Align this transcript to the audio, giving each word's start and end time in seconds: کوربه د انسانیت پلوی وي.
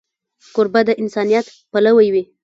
کوربه 0.55 0.81
د 0.87 0.89
انسانیت 1.01 1.45
پلوی 1.71 2.07
وي. 2.13 2.23